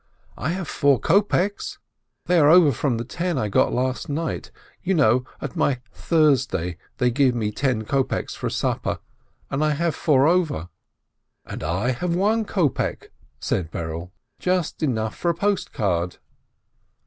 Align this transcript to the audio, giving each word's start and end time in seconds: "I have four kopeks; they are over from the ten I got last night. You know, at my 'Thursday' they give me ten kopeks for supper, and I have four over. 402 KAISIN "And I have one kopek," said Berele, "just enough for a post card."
"I 0.35 0.49
have 0.49 0.67
four 0.67 0.99
kopeks; 0.99 1.77
they 2.25 2.39
are 2.39 2.49
over 2.49 2.71
from 2.71 2.97
the 2.97 3.05
ten 3.05 3.37
I 3.37 3.49
got 3.49 3.71
last 3.71 4.09
night. 4.09 4.49
You 4.81 4.95
know, 4.95 5.25
at 5.39 5.55
my 5.55 5.79
'Thursday' 5.93 6.77
they 6.97 7.11
give 7.11 7.35
me 7.35 7.51
ten 7.51 7.83
kopeks 7.83 8.33
for 8.33 8.49
supper, 8.49 8.97
and 9.51 9.63
I 9.63 9.73
have 9.73 9.93
four 9.93 10.25
over. 10.27 10.69
402 11.45 11.49
KAISIN 11.53 11.53
"And 11.53 11.63
I 11.63 11.91
have 11.91 12.15
one 12.15 12.45
kopek," 12.45 13.11
said 13.39 13.69
Berele, 13.69 14.09
"just 14.39 14.81
enough 14.81 15.15
for 15.15 15.29
a 15.29 15.35
post 15.35 15.71
card." 15.71 16.17